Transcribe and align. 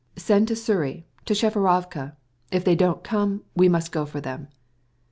"Send 0.15 0.47
to 0.47 0.55
Sury, 0.55 1.03
to 1.25 1.35
Tchefirovka; 1.35 2.13
if 2.51 2.65
they 2.65 2.73
don't 2.73 3.03
come 3.03 3.43
we 3.55 3.69
must 3.69 3.93
look 3.93 4.07
for 4.09 4.19
them." 4.19 4.47